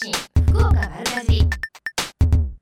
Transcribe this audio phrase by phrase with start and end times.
[0.00, 0.12] 信
[0.52, 1.42] 福岡丸かじり。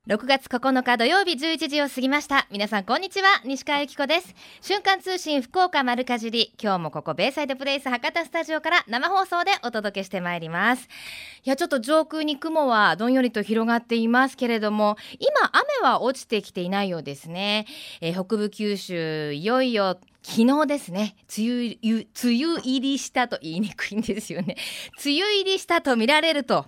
[0.07, 2.47] 6月9日土曜日11時を過ぎました。
[2.49, 3.27] 皆さんこんにちは。
[3.45, 4.33] 西川由紀子です。
[4.61, 6.55] 瞬間通信福岡丸かじり。
[6.59, 10.87] 今日もここベイサイドプレイス博多スタジオから生放送でお届けしてまいります。
[11.43, 17.67] いやちょっと上空に雲はどんよりと広がっていますけれども今雨は落ちてきていないようですね、
[18.01, 21.15] えー、北部九州いよいよ昨日ですね。
[21.37, 24.55] 梅雨梅雨入りしたと言いにくいんですよね。
[25.05, 26.65] 梅雨入りしたと見られると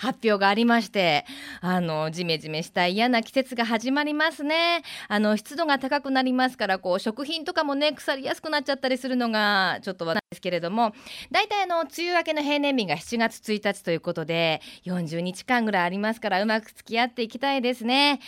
[0.00, 1.26] 発表がありまして
[1.60, 4.82] あのジメジメした嫌な季節が始まりますね。
[5.08, 10.94] あの湿度が高くなりますからこう食品とかもね腐りやすくなっちゃったりするのがちょっと話題ですけれども
[11.30, 18.20] 大体あの梅雨明けの平年日が7月1日ということで40日間ぐらいありますからうまく付き合っていきたいですね。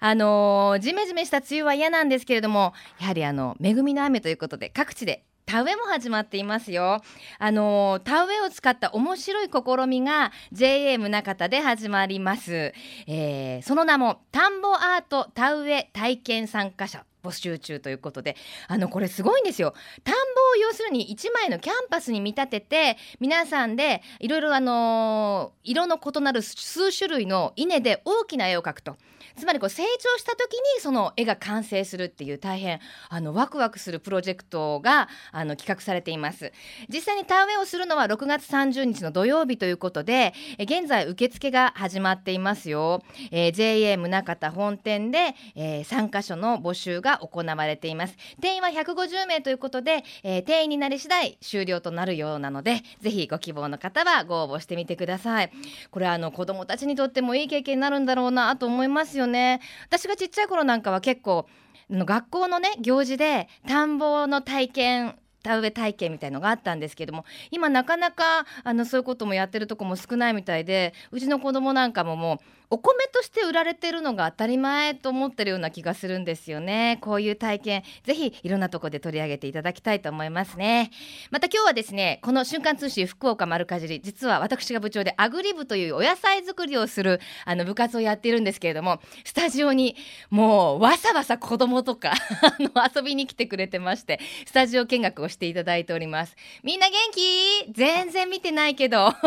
[0.00, 7.00] あのジメジメした梅雨は嫌なんですけれどもやはりあの恵みの雨ということで各地で田植えも始まっていますよ。
[7.38, 12.72] あの田植えを使った面白い試みが JA 宗像で始まります。
[13.06, 17.04] えー、その名も田んぼアート田植え体験参加者。
[17.24, 18.36] 募集中ということで
[18.68, 19.74] あのこれすごいんですよ。
[20.04, 20.20] 田んぼ
[20.52, 28.96] を要するに1枚のキャンパスに見立てて皆さんでいろいろあの色の異なる数種類の稲で大きな絵を描くと。
[29.36, 36.52] つまりこう成長した時にその絵が完成するっていう大変あのワクワクするプロジェクトがあの企画されています。
[36.88, 48.16] 実際に田植えをするのは6月30日の土曜日ということで現在受付が始まっていますよ、えー、JA 宗像本店で、えー、3カ所の募集が行われています。
[48.40, 55.50] 定員は150名ということで、えー、定員になり次第終了となるようなのでぜひご希望の方はご応募してみてください。
[55.90, 59.60] これあの子どもたちにとってもいい経験になるんだろうなと思いますよね。
[59.86, 61.46] 私がちっちゃい頃なんかは結構
[61.90, 72.38] 学校のね行事で田んぼの体験田植え体験みたいのがあったんですけども今なかなかあのそういうこともやってるとこも少ないみたいでうちの子供なんかももう
[72.74, 76.98] お米として売られてるのが当たり前と思ってるような気がするんですよね。
[77.02, 80.90] こういう体験ぜひいろんなとこで取り上げていただきたいと思いますね。
[81.30, 89.94] また今日はですねこの瞬間通信福岡丸かじり実は私が部長でアグリ部というお野菜作りをするあの部活をやっているんですけれどもスタジオに
[90.30, 92.10] もうわさわさ子供とか
[92.42, 96.34] あの遊びに来てくれてましてスタジオ見学をしていただいております。
[96.64, 97.70] みんな元気？
[97.70, 99.14] 全然見てないけど。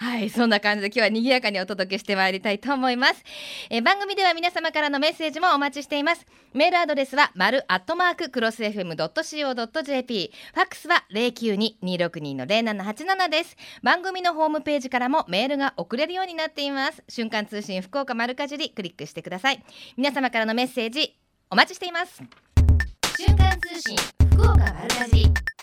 [0.00, 3.24] はいそんな感じで今日は賑やかにお届けしてしてまいりたいと思います、
[3.70, 6.24] えー、番組では皆様からのメッセージもお待ちしています。
[6.52, 13.56] メールアドレスは丸アットマーククロス FM.co.jp ファックスは092262の0787です。
[13.82, 17.02] 番組のホームページからもメールが送れるようになっています。
[17.08, 19.64] 瞬間通信福岡丸かじりクリックしてください。
[19.96, 21.18] 皆様からのメッセージ
[21.50, 22.22] お待ちしています。
[23.18, 23.96] 瞬間通信
[24.32, 25.53] 福岡丸かじり。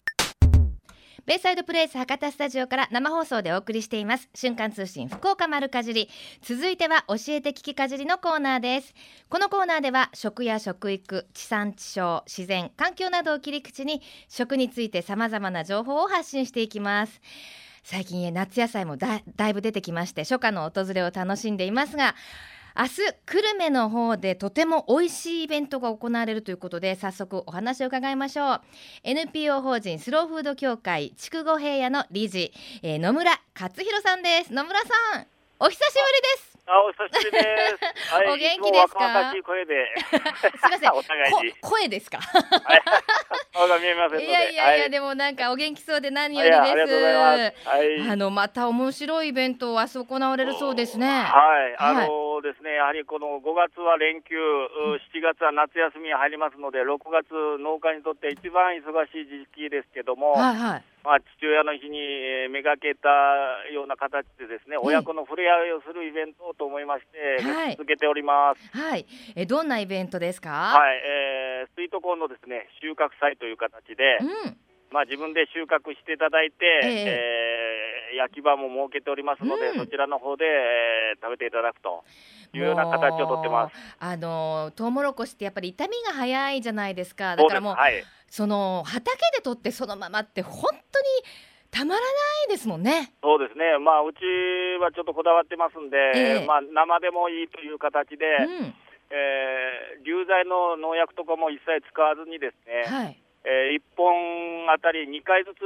[1.26, 4.28] ベイサイドプレイス博多スタジオから生放送でお送りしています。
[4.34, 6.10] 瞬間通信福岡丸かじり。
[6.42, 8.94] 続いては教えて聞きかじりのコーナーです。
[9.30, 17.22] このコーナーでは食や食育地産地消自然環境などを切り口に食について様々な情報を発信していきます。
[17.84, 22.16] 最近夏野菜もだいぶ出てきまして初夏の訪れを楽しんでいますが
[22.78, 22.90] 明日
[23.26, 28.62] 久留米の方でとても美味しいイベントが行われるということで早速お話を伺いましょう
[29.04, 32.52] NPO 法人スローフード協会筑後平野の理事、
[32.82, 34.88] えー、野村勝弘さんです野村さ
[35.20, 35.28] ん
[35.60, 37.58] お久しぶりですあ、お久しぶりで
[38.08, 38.14] す。
[38.14, 39.34] はい、お元気ですか？
[39.44, 39.88] 声で。
[40.08, 40.92] すみません。
[40.94, 41.54] お互いに。
[41.60, 42.20] 声ですか？
[42.20, 42.82] はい。
[43.52, 46.62] 顔が見えませんいやいやいや、でもなんかお元気そうで何よりです。
[46.62, 47.68] ありがとうございます。
[47.68, 48.10] はい。
[48.12, 51.08] あのまた面白いイベントを明日行われるそうですね。
[51.10, 51.76] はい。
[51.78, 52.31] あの
[52.82, 57.30] やはりこの5月は連休、7月は夏休みに入りますので、6月
[57.62, 60.34] 農家にとって一番忙しい時期ですけども。
[60.34, 60.84] はいはい。
[61.06, 61.98] まあ、父親の日に
[62.50, 63.10] めがけた
[63.70, 68.62] ような形でですね、親子の触れ合いをするイベントと思いまして、はい、続けております。
[68.74, 69.06] はい。
[69.36, 70.50] えどんなイベントですか？
[70.50, 70.98] はい。
[71.06, 74.58] えー、スイートコーンのですね収穫祭という形で、うん、
[74.90, 77.61] まあ自分で収穫していただいて、えー、えー、
[78.16, 82.04] 焼き場も設けておりますので、うん、そちらの方で、えー、食べていただくと。
[82.54, 83.76] いうような形をとってます。
[84.00, 87.36] あのトウモロコシってやっぱり傷みが早いじゃないですか。
[87.36, 91.06] だからもう、はい、その畑で取ってそのままって本当に
[91.72, 92.06] たまらな
[92.48, 93.14] いですもんね。
[93.24, 93.80] そうですね。
[93.80, 94.20] まあうち
[94.82, 98.76] はちょっとこだわってますんで、えー、まあ生でもいいという形で、うん、
[99.12, 102.84] えー、流剤の農薬とかも一切使わずにですね。
[102.84, 105.62] はいえー、1本あたり2回ずつ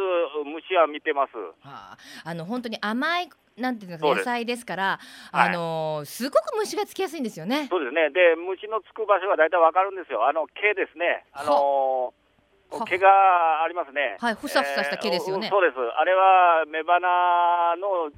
[0.45, 1.36] 虫は見てます。
[1.36, 5.00] はあ、あの本当に甘いなんていうの野菜ですから、
[5.31, 7.68] あのー、すごく虫がつきやすいんですよね。
[7.69, 8.10] そうですね。
[8.10, 10.27] で、虫のつく場所が大体わかるんですよ。
[10.27, 11.25] あの毛ですね。
[11.33, 12.25] あのー
[12.70, 14.18] 毛がありますね。
[14.20, 15.48] はい、ふさふさした毛ですよね。
[15.48, 15.78] えー、そうです。
[15.78, 18.12] あれは雌花の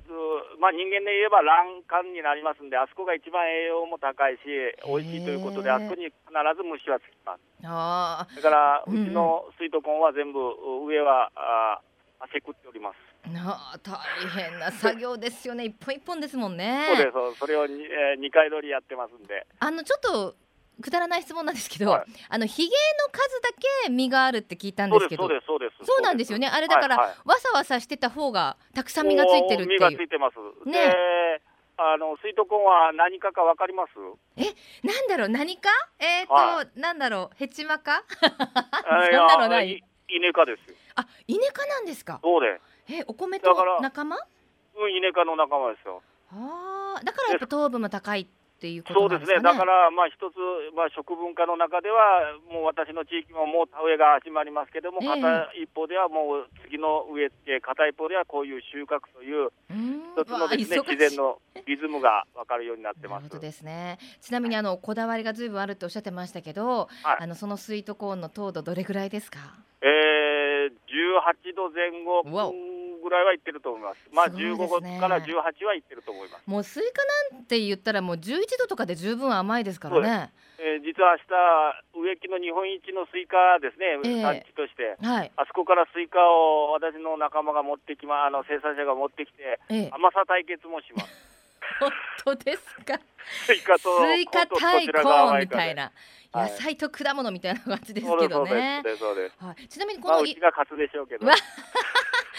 [0.60, 4.48] まあ、人間で言えば欄干になりますんで、あそこが一番栄養も高いし、
[4.88, 6.14] 美味しいということで、あそこに必
[6.56, 7.42] ず虫はつきます。
[7.64, 10.40] あだから、うちの水道根は全部、
[10.88, 11.82] 上はあ
[12.20, 13.08] 汗食っております。
[13.32, 16.86] なあ大変な作業ですよね、一本一本ですもんね。
[16.88, 19.46] そうです、それを 2,、えー、2回取りやってますんで。
[19.60, 20.36] あのちょっと
[20.82, 22.74] くだらない質問なんですけど、はい、あのひげの
[23.12, 23.50] 数だ
[23.86, 26.48] け実があるって聞いたんですけど、そうですそうですそうなんですよね。
[26.48, 29.80] あれだから、はいはい、わさわさしてた方がたくさん実がついてるっていう。
[29.80, 30.36] 実がついてます。
[30.70, 30.94] ね。
[31.80, 33.92] あのスイートコーンは何かかわかります？
[34.36, 34.46] え、
[34.82, 35.30] なんだろう？
[35.30, 35.70] 何か？
[36.00, 37.36] えっ、ー、と、はい、なんだろう？
[37.38, 38.04] ヘチマか？
[38.20, 39.84] そんなのない？
[40.10, 42.20] イネ科ですあ、イネ科なんですか？
[42.24, 42.60] そうで
[42.90, 44.18] え、お米と仲間？
[44.76, 46.02] うん、イネ科の仲間ですよ。
[46.32, 48.32] ああ、だからやっぱ糖分も高いって
[48.66, 50.42] いうことなんですか、ね、そうですね、だから、まあ、一つ、
[50.74, 59.54] まあ、食文化の中では、もう私の地域ももう田植えが始まりますけども、えー、片一方ではもう次の植え付け、片一方ではこういう収穫という、
[60.18, 63.30] 一つのですね、自然のリズムが分かるようになってます。
[63.40, 64.00] ですね。
[64.22, 69.40] ちなみにあのこだわりがずいぶんあるっておっしゃってましたけど、はい、あのそのスイートコーンの糖度どれぐらいですか？
[69.82, 72.24] ええー、18度前後。
[73.08, 74.04] ぐらいはいってると思います。
[74.12, 76.44] まあ15から18はいってると思います。
[76.46, 80.34] もうスイカなんて言ったらもう11度とかで十分甘いですからね。
[80.60, 81.16] えー、実は
[81.96, 91.14] 明日植木の日本一のスイカですね、えー、産地として、はい、あそこからスイカを私の仲間が持ってきま、あの生産者が持ってきて、えー、甘さ対決もします。
[91.80, 91.92] 本
[92.26, 93.00] 当ですか？
[93.46, 95.92] スイカとスイカ対コーンみたいな。
[96.34, 98.84] 野菜と果物みたいな感じですけどね。
[99.40, 101.26] はい、ちなみにこの、まあ、うちが勝つでしょうけど。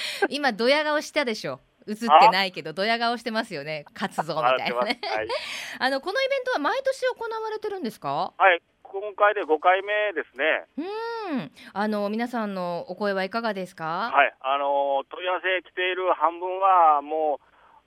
[0.30, 1.60] 今ドヤ顔したでしょ。
[1.88, 3.86] 映ってないけどドヤ顔してますよね。
[3.94, 5.28] 勝つぞみたいなね、はい、
[5.80, 8.32] あのこのイベントは毎年行われてるんですか？
[8.36, 8.60] はい。
[8.82, 10.64] 今回で5回目ですね。
[10.78, 11.52] うん。
[11.72, 14.10] あの皆さんのお声はいかがですか？
[14.12, 14.34] はい。
[14.40, 17.40] あの問い合わせ来ている半分はも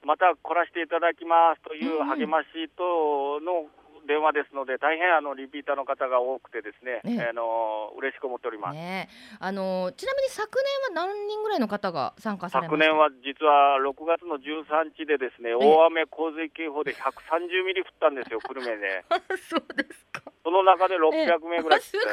[0.03, 3.67] うまた来らせていただきますという励ましとの
[4.07, 8.75] 電話ですので、大変あのリピーターの方が多くてですね、ねあの嬉しく思っております。
[8.75, 9.09] ね、
[9.39, 10.49] あのちなみに昨
[10.89, 19.03] 年は何人ぐらいの方が参加され昨年は実は6月の13日でですね、大雨洪水警報で130ミリ降ったんですよ、 久留米で。
[19.49, 20.21] そうですか。
[20.43, 22.05] その中で600名ぐらい、すごい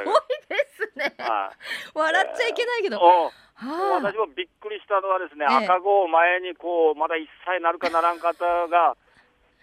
[0.48, 1.14] ですね。
[1.18, 2.98] はい、笑っちゃいけないけど。
[2.98, 8.96] えー、私もびっくりしたのはですね、赤子を前にこうまだ1歳なるかならん方が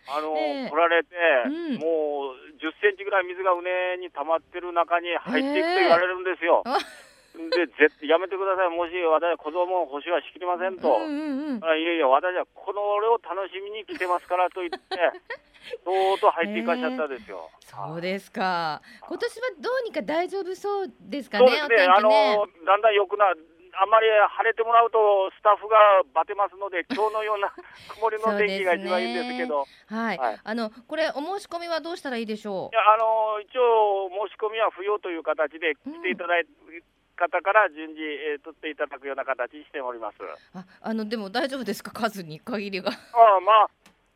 [0.08, 1.16] あの、えー、来られて、
[1.46, 6.62] うん、もう10センチぐらい水がうねに溜まってる中に入っていくと言われるんですよ。
[6.66, 14.78] えー、で絶やめてください、もし私は子供を欲しはしきりませんと、うんうんうん、いやいや、私はこの俺を楽しみに来てますからと言って、
[15.84, 17.50] とうとう入っていかしちゃったですよ。
[17.50, 18.82] えー、そうですか。
[19.02, 21.48] 今年はどうにか大丈夫そうですかね。
[21.48, 21.88] そうですね。
[21.88, 22.10] ねあの
[22.66, 23.34] だんだん良くな
[23.78, 25.78] あんまり晴れてもらうと、スタッフが
[26.14, 27.52] バテますので、 今日のような
[27.90, 32.76] 曇りの天気が一番いいんですけど、はい、はい、あのこれ、お申し込みはどうしたらいいでしょう？
[32.76, 36.84] いやあの一応、申し込みは不要という形で来ていただいて、うん
[37.18, 40.18] 方から順次、えー、取っていただくような形にしております。
[40.54, 41.92] あ、あのでも大丈夫ですか？
[41.96, 42.92] 数に限りが。
[42.92, 43.70] あまあ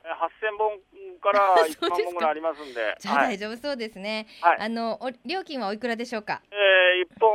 [0.04, 0.78] 八千本
[1.22, 2.96] から1万本ぐらいありますんで。
[3.00, 4.28] じゃあ大丈夫そうですね。
[4.42, 6.42] はい、あのお料金はおいくらでしょうか？
[6.52, 6.56] え
[7.00, 7.30] えー、一本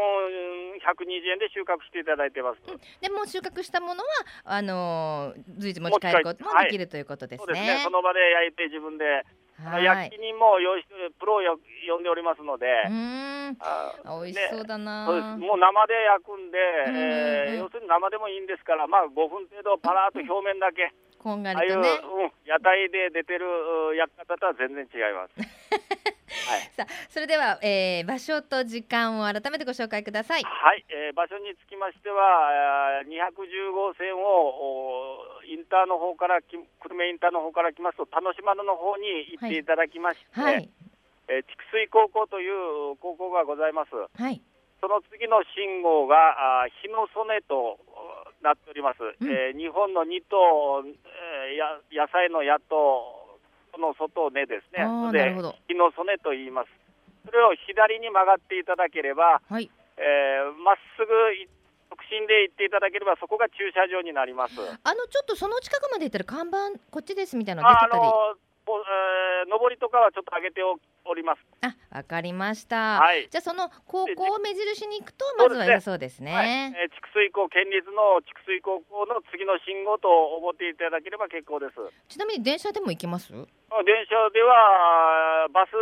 [0.80, 2.60] 120円で収穫していただいてます。
[2.66, 4.08] うん、でも収穫したものは
[4.44, 7.44] あの随時持ち帰ることもできる、はい、ということですね。
[7.46, 7.80] そうですね。
[7.84, 9.24] その場で焼いて自分で。
[9.54, 13.56] はい、焼き人も用意してプロを呼んでおりますので、うん。
[14.02, 15.06] 美味しそうだな、
[15.38, 16.58] ね、もう生で焼くんで、
[17.54, 20.90] えー、要するに生でもいいんですから、まあ、5分程度、パラーと表面だけ、
[21.24, 23.46] こんがりとね、うん、屋台で出てる
[23.96, 25.63] 焼き方とは全然違います。
[25.74, 30.42] はい、 さあそれでは、えー、場所と時間を改めてご紹介ください。
[30.42, 36.58] はい、えー、場所につきましては210号線をインターの方から久
[36.90, 40.68] 留米インターの方から来ますと田野島の方に行っていただきまして、はい、
[41.28, 43.90] えー、筑水高校という高校がございます。
[43.94, 44.40] はい。
[44.80, 47.80] その次の信号があ日の曽根と
[48.42, 49.00] なっております。
[49.00, 53.13] うん、えー、日本の二頭、えー、や野菜の野党
[53.74, 55.34] その外根ですね、で
[55.66, 56.70] 木の曽根と言います。
[57.26, 61.10] それを左に曲がっていただければ、はい、えー、まっすぐ
[61.90, 64.54] 直進で行っていただければ、そこが駐車場になります。
[64.54, 67.98] あのちょっとその近くまで行ったら看板こっちですみたいなの出てたり。
[67.98, 70.62] あのえー、上りとかはちょっと上げて
[71.04, 71.40] おります。
[71.62, 73.00] あ、わかりました。
[73.00, 73.28] はい。
[73.30, 76.30] じゃあその高校を目印に行くとまずは良そうですね。
[76.30, 81.74] すねはい、えー、筑水高県立の筑水高校の次の信号と思っていただければ結構です。
[82.08, 83.32] ちなみに電車でも行けます？
[83.32, 83.42] 電
[84.06, 85.74] 車ではバス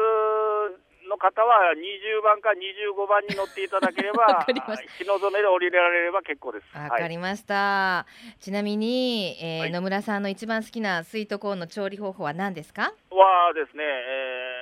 [1.09, 4.47] の方は20番か25番に乗っていただければ
[4.99, 6.77] 日の染めで降りられれば結構です。
[6.77, 8.07] わかりました、は
[8.39, 12.95] い、ちなみに、えー、はい、野村さんの一番好きなスイートコーンの調理方法は何ですか？
[13.11, 14.62] はですね、えー、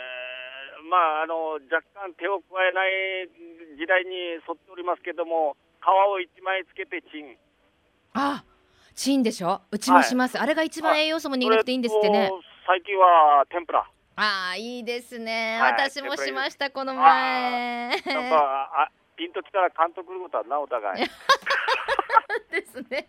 [0.91, 3.31] まああの若干手を加えない
[3.79, 7.39] 時代に沿っておりますけども皮を1枚つけてチン。
[8.15, 8.43] あ
[8.97, 9.63] チンでしょ？
[9.71, 12.31] うちもします、はい、あれが一番栄養素も苦くていいんですってね。
[12.67, 13.87] 最近は天ぷら。
[14.17, 17.91] ああいいですね、はい、私もしましたこの前。
[17.91, 21.05] やっぱあピンときたら監督ることはなお互い
[22.49, 23.05] ですね。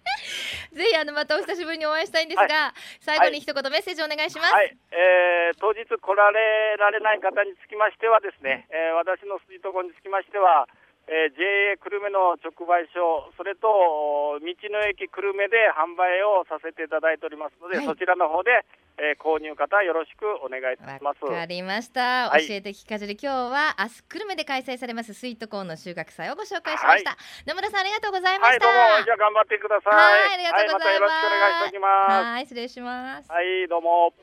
[0.75, 4.51] ぜひあのまたお久しぶりにお会いしたいんですが、はい、最後に一言メッセージお願いします。
[4.51, 10.67] はい、えー、当日来られられない方につきましてはですね、えー、私のスイートコにつきましては。
[11.11, 18.63] えー、JA 久留米の直売所、それと道の駅久留米で販売をさせていただいておりますので、はい、そちらの方で、
[18.95, 21.19] えー、購入方よろしくお願いいたします。
[21.27, 22.31] わかりました。
[22.31, 27.11] はい、教えて聞かじり、今日は明日久留米で開催されますスイートコーンの収穫祭をご紹介しました。
[27.11, 28.63] はい、野村さんありがとうございました。
[28.71, 29.93] はい、どうもじゃあ頑張ってください。
[29.93, 31.11] はい、ありがとうございます。
[31.11, 32.23] またよろしくお願いしておきます。
[32.23, 33.27] はい、失礼します。
[33.27, 34.13] はい、どうも。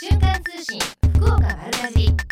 [0.00, 0.80] 瞬間通信
[1.20, 2.31] 福岡丸かじ。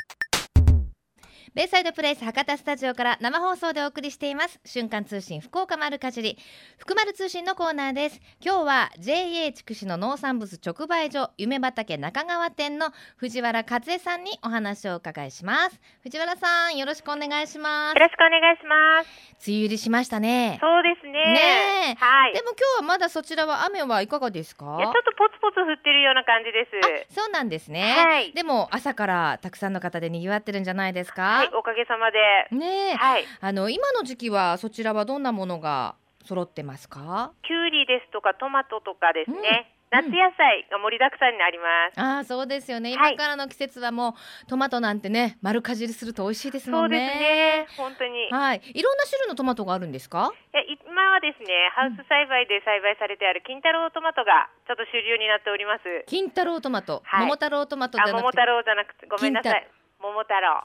[1.52, 4.60] ベイサイドプレイス博多スタジオから生放送でお送りしています。
[4.64, 6.38] 瞬間通信福岡丸かじり。
[6.78, 8.20] 福丸通信のコーナーです。
[8.40, 15.80] 今日は JA 筑紫の農産物直売所夢畑中川店の藤原和恵さんにお話をお伺いします。
[16.04, 17.94] 藤原さんよろしくお願いします。
[17.94, 19.10] よろしくお願いします。
[19.48, 20.56] 梅雨入りしましたね。
[20.60, 21.12] そうですね。
[21.12, 22.32] ねはい。
[22.32, 24.76] でも今日はまだそちらは雨はいかがですか？
[24.78, 26.68] いやちょっとポツポツ降ってるような感じで
[27.08, 27.12] す。
[27.12, 31.39] そうなんですね、はい、でも朝からたくさんの方で賑わってるんじゃないですか？
[31.40, 32.18] はい、おかげさまで。
[32.50, 33.24] ねはい。
[33.40, 35.94] あの今の時期はそちらはどんなものが
[36.24, 37.32] 揃ってますか？
[37.42, 39.36] きゅうりですとかトマトとかですね。
[39.74, 41.98] うん夏野菜が盛りだくさんになります。
[41.98, 42.92] ああ、そうですよね。
[42.92, 47.10] 今からの季節はもうトマトなんてね、丸かじりすると美味しいですもんね。
[47.10, 47.66] そうですね。
[47.76, 48.30] 本当に。
[48.30, 48.62] はい。
[48.72, 50.30] いろんな種類のトマトがあるんですか？
[50.54, 55.82] いや今はですね、ハウス栽培で栽培されてある金太郎トマトがちょっと主流になっております。
[56.06, 58.22] 金太郎トマト、はい、桃太郎トマトじゃなくて。
[58.22, 59.68] 桃太郎じゃなくて、ごめんなさい。
[59.98, 60.62] 桃太郎。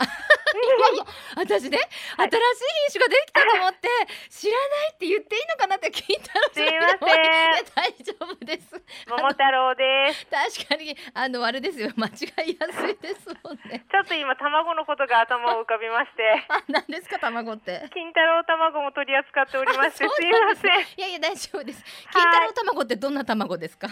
[0.55, 1.77] いやいや、私ね、
[2.17, 2.61] はい、新し
[2.93, 3.89] い品種ができたと思って、
[4.29, 6.49] 知らないって言っていいのかなって聞いたら。
[6.53, 7.65] すみません。
[7.75, 8.81] 大丈夫です。
[9.07, 10.25] 桃太郎です。
[10.27, 12.11] 確かに、あの、あれですよ、間違
[12.49, 13.85] いやすいですもんね。
[13.91, 16.45] ちょっと今、卵のことが頭を浮かびまして。
[16.49, 17.89] あ、何ですか、卵って。
[17.93, 20.81] 金太郎卵も取り扱っておりまして、すみません。
[20.81, 21.83] いやいや、大丈夫です。
[22.11, 23.87] 金太郎卵ってどんな卵ですか？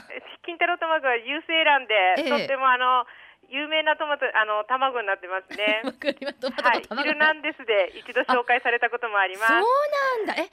[0.46, 3.06] 金太郎卵は有精卵で、ええ、とってもあの。
[3.54, 5.86] 有名なトマトあの卵になってますね。
[6.42, 9.48] トマトはい、ヒルナンデスで一度紹介されたこともあります。
[9.48, 10.42] そうなんだ。
[10.42, 10.50] え、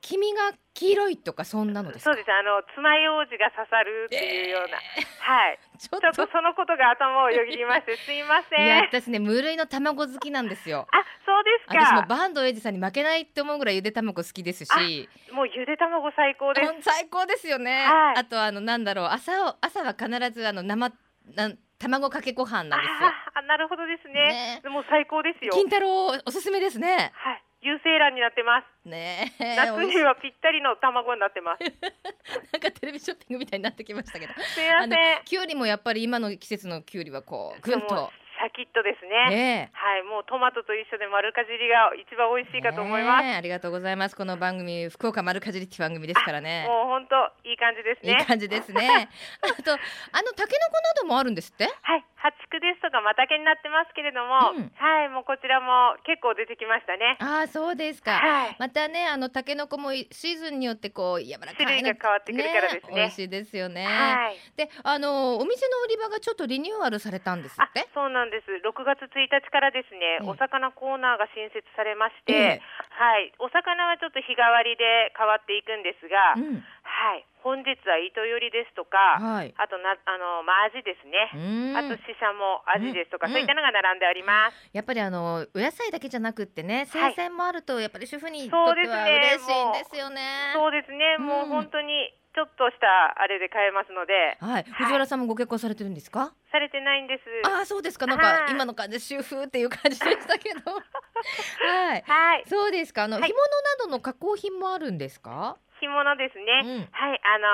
[0.00, 2.32] 黄が黄色いとかそんなのですそうです。
[2.32, 5.58] あの爪楊枝が刺さるっていうような、えー、はい。
[5.78, 8.64] ちょっとそのことが頭をよぎりまして、すいません。
[8.64, 10.88] いや、私ね、無類の卵好きなんですよ。
[10.90, 11.78] あ、そうですか。
[11.78, 15.08] 私もバンドエイジさんに負けないって思うぐらいゆで卵好きですし。
[15.30, 16.82] もうゆで卵最高です。
[16.82, 17.86] 最高ですよね。
[17.86, 20.90] はい、あとあのなんだろう、朝を朝は必ずあの生
[21.36, 23.08] なん卵かけご飯なんですよ。
[23.34, 24.60] あ、なるほどですね。
[24.62, 25.52] ねも最高ですよ。
[25.52, 27.10] 金太郎おすすめですね。
[27.14, 27.42] はい。
[27.62, 28.88] 有精卵になってます。
[28.88, 31.64] ね夏にはぴったりの卵になってます。
[32.52, 34.32] なんかテレビショッピングみたいになってきましたけど。
[34.44, 35.24] すみません。
[35.24, 38.12] きゅうりもやっぱり今の季節のきゅうりはこうぐんと。
[38.40, 48.12] シャキッとですね、ね、はいもうトマトと一緒で丸かじりが一番美味しいかと思います、ね、ありがとうございますこの番組福岡丸かじりって番組ですからねもう本当いい感じですね。
[48.12, 49.08] いい感じですね。
[49.42, 51.64] あとあのタケノコなどもあるんですって？
[51.82, 52.04] はい。
[52.16, 55.08] 八竹ですとかマタケになってますけれども、うん、はい。
[55.08, 57.16] もうこちらも結構出てきましたね。
[57.18, 62.94] あそうですか、はい、またねあのタケノコもシーズンによってこう柔らかい種類が変わってくるからですね。
[62.94, 63.86] 美味しいですよね。
[63.86, 64.36] はい。
[64.56, 67.88] であのお店の売り場がちょっとリニューアルされたんですって？
[67.94, 68.46] そうなんです。
[68.68, 76.64] 6月1日からですね、お魚コーナーが新設されまして、はい、お魚はちょっと日替わりで変わっていくんですが、うん、
[77.00, 81.32] はい、本日は糸よりですとか、はい、あとなあのマアジですね、
[81.72, 84.68] あとシシャモアジですとか、そういったのが並んでおります。
[84.76, 90.52] やっぱりあのお野菜だけじゃなくってね、生鮮もあるとやっぱり主婦にとっては嬉しいんですよね。
[90.52, 96.34] そうですね、もう本当にちょっとしたあれで買えますので、はい、藤原さんもご結婚されてるんですか？
[96.52, 97.22] されてないんです。
[97.48, 98.06] ああ、そうですか。
[98.06, 103.04] なんか今の感じで主婦っていう感じでしたけど、 はい、はい、そうですか。
[103.04, 105.56] あの、はい、干物などの加工品もあるんですか？
[105.80, 106.62] 干物ですね。
[106.64, 107.46] うん、はい、あの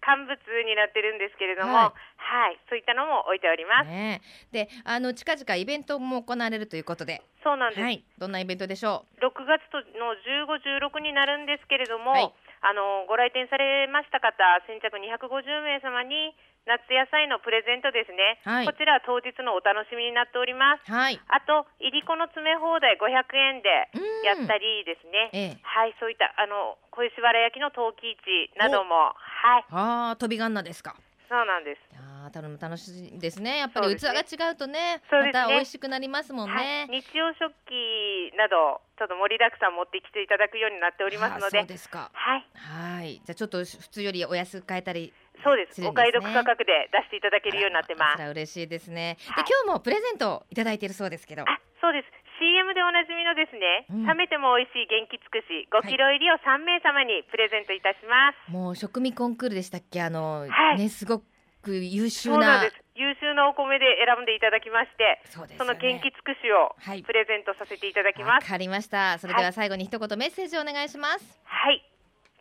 [0.00, 3.90] 乾物になってるんですけれども、はい、はい、そういったのも置いております。
[3.90, 7.82] ね、で、あの近々イベントも行われるということで、そうなんです。
[7.82, 10.14] はい、どんなイベントでしょう？6月との
[10.46, 16.34] 15、16になるんですけれども、はい、あのご来店されました方先着250名様に
[16.66, 23.06] 夏野菜のプレゼントですね、はい、こちらは当日のお楽しみになっております、はい、あといりこの詰め放題500
[23.54, 23.86] 円で
[24.26, 29.12] やったりですね、ええ、はいそういったあの小石原焼きの陶器市なども。
[29.12, 29.64] はい。
[29.68, 30.96] ああ飛びがんなですか。
[31.28, 31.80] そうなんです。
[32.00, 33.58] あ頼む楽しいですね。
[33.58, 41.58] やっぱり器が違うとね、ね、また美味しくなりますもんね、はい、日用食器などちょっと盛りだくさん持ってきていただくようになっておりますので。
[41.58, 42.10] そうですか。
[42.14, 42.46] はい。
[42.54, 43.14] はい。
[43.16, 48.22] じゃあちょっと普通よりお安く買えたりそうです、ね、お買い得価格で出していただけるようになってます。
[48.22, 51.42] 嬉しいですね、で今日もプレゼントいただいているそうですけど。
[51.42, 51.46] あ
[51.80, 52.26] そうです。
[52.38, 60.02] CM でおなじみのですね、うん、冷めても美味しい元気つくし5キロ入りを3名様にプレゼントいたします、はい、もう食味コンクールでしたっけ？
[60.02, 61.20] あの、はい、ねすご
[61.62, 62.62] く優秀な
[62.94, 68.44] 優秀なお米で選んでいただきましてそ、ね,、の元気つくしをプレゼントさせていただきます。
[68.44, 69.18] わ、かりました。
[69.18, 71.40] それでは最後に一言メッセージをお願いします。
[71.44, 71.95] はい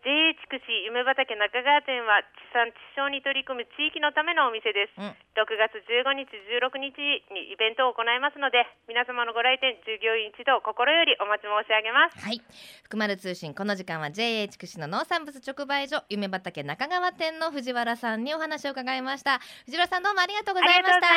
[0.06, 12.22] JA 筑紫夢畑中川店は地産地消に取り組む地域のためのお店です、うん、6月15日16日にイベントを行いますので皆様のご来店従業員一同心よりお待ち申し上げます。
[12.22, 12.38] はい。
[12.86, 19.42] 福丸通信この時間は JA 筑紫の農産物直売所夢畑中川店の藤原さんにお話を伺いました。
[19.66, 21.10] 藤原さんどうもありがとうございました。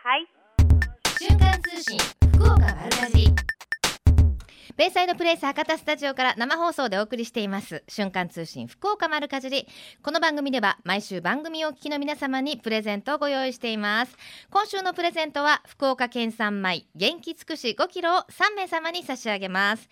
[0.00, 0.24] はい。
[1.20, 2.00] 瞬間通信
[2.40, 3.28] 福岡丸かじ。
[3.28, 3.55] り
[4.76, 7.82] ベイサイドプレイス博多スタジオから生放送でお送りしています。
[7.88, 9.66] 瞬間通信福岡丸かじり。
[10.02, 14.14] この番組では毎週番組をお聞きの皆様にプレゼントをご用意しています。
[14.50, 19.88] 今週のプレゼントは福岡県産米元気つくし5キロを3名様に差し上げます。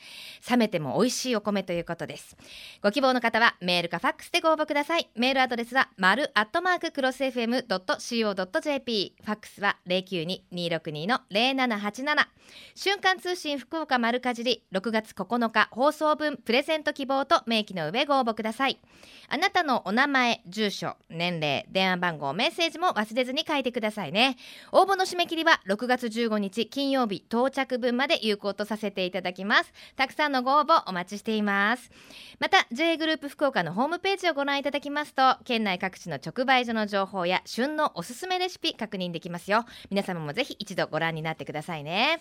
[0.50, 2.36] 冷めても美味しいお米ということです。
[2.82, 5.08] ご希望の方はメールかファックスでご応募ください。
[5.16, 12.26] メールアドレスは丸アットマーククロス FM.co.jp ファックスは092-262の0787
[12.74, 14.62] 瞬間通信福岡丸かじり。
[14.74, 18.80] 6月9日放送分プレゼント希望と明記の上ご応募ください。
[19.28, 24.36] あなたのお名前住所年齢電話番号メッセージも忘れずに書いてくださいね。
[24.72, 29.72] 応募の締め切りは6月15日金曜日到着分まで有効とさせていただきます。
[29.94, 31.92] たくさんのご応募お待ちしています。
[32.40, 39.64] また J グループ福岡のホームページをご覧いただきますと県内各地の直売所の情報や旬のおすすめレシピ確認できますよ。
[39.90, 42.20] 皆様もぜひ一度ご覧になってくださいね。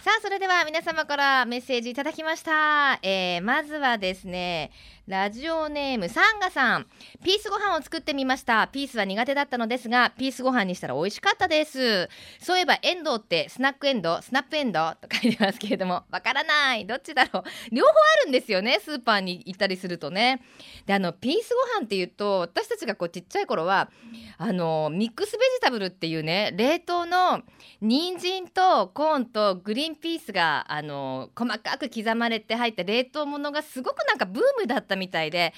[0.00, 4.70] さあそれでは皆様からメッセージいただきました、えー、まずはですね
[5.08, 6.86] ラジオネームサンガさん。
[7.24, 8.68] ピースご飯を作ってみました。
[8.68, 12.10] ピースは苦手だったのですがピースご飯にしたら美味しかったです。
[12.40, 16.86] そういえばエンドウってスナックエンドスナップエンドと書いてますけれどもわからない。
[16.86, 17.42] どっちだろう。
[17.74, 20.42] 両方あるんですよねスーパーに行ったりするとね。
[20.84, 23.90] であのピースご飯っていうと私たちがこうちっちゃい頃は
[24.36, 27.40] あのミックスベジタブルっていうね冷凍の
[27.80, 35.52] 人参とコーンとグリーンンピースがあの細かく刻まれて入った冷凍物がすごくなんかブームだったみたいで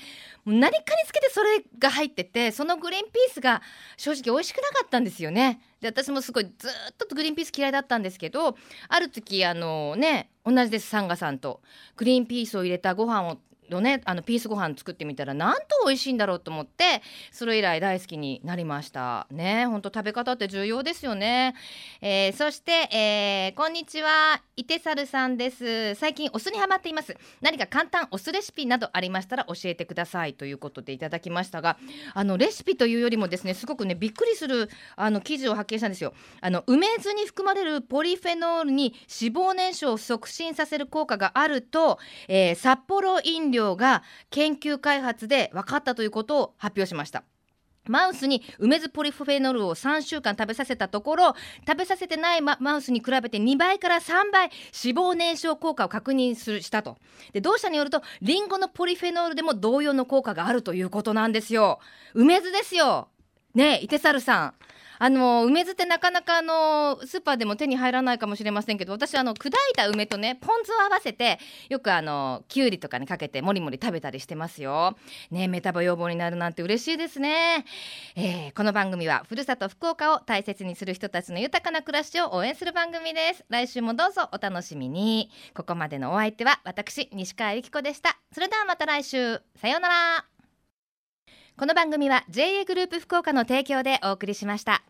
[0.47, 3.63] 何かにつけてそれが入っててそのグリーンピースが
[3.97, 5.61] 正直美味しくなかったんですよね。
[5.81, 8.57] で私もすごいずっとグリーンピース嫌いだったんですけど
[8.89, 11.61] ある時あのね同じですサンガさんと
[11.97, 13.39] グリーンピースを入れたご飯を
[13.71, 19.27] のねあのピースご飯作ってみたらなんと美味しいんだろうと思ってそれ以来大好きになりました。
[19.31, 21.55] ね本当食べ方って重要ですよね、
[22.01, 24.43] えー、そして、えー、こんにちは。
[24.57, 25.95] イテサルさんです。
[25.95, 27.17] 最近お酢にハマっています。
[27.41, 30.35] 何か簡単お酢レシピなどありましたら教えてください。
[30.35, 31.79] ということでいただきましたが
[32.15, 36.13] あのレシピというよりもですねすごくねびっくりするあの記事を発見したんですよ。
[36.41, 47.25] あの梅酢に含まれるポリフェノールに脂肪燃焼を促進させる効果があると、えー、札幌飲料料が研究開発で分かったということを発表しました。
[47.89, 51.35] マウスに梅酢ポリフェノールを3週間食べさせたところ
[51.67, 54.51] 食べさせてないマウスに比べて2倍から3倍
[54.85, 56.99] 脂肪燃焼効果を確認するしたと。
[57.33, 61.81] で同社によるとリンゴのポリフェノールでも同様の効果があるということなんですよ。
[62.15, 63.09] 梅酢ですよ。
[63.55, 64.55] ねえイテサルさん。
[65.03, 71.39] あの梅酢ってなかなかあのスーパーでも手に入らないかもしれませんけど私あの砕いた梅とねポン酢を合わせて
[71.71, 74.99] よくあのきゅうりとかにかけてもりもり食べたりしてますよ。
[75.31, 77.65] ねメタボ予防になるなんて嬉しいですね、
[78.15, 83.45] えー、この番組はふるさと福岡を大切にする人たちの豊かな暮らしを応援する番組です。
[83.49, 85.31] 来週もどうぞお楽しみに。
[85.55, 88.19] ここまでのお相手は私西川由紀子でした。
[88.35, 89.41] それではまた来週。
[89.57, 90.27] さようなら。
[91.57, 94.83] この番組は JA グループ福岡の提供でお送りしました。